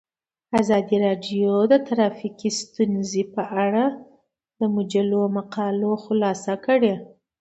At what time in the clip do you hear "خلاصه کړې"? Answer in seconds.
6.05-6.93